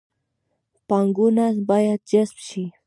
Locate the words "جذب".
2.11-2.37